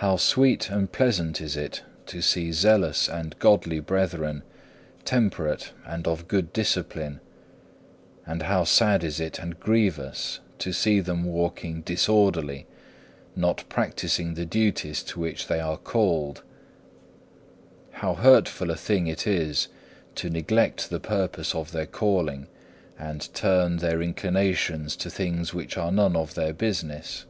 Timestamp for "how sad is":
8.42-9.20